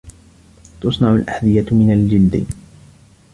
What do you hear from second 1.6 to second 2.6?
مِنَ الْجَلْدِ.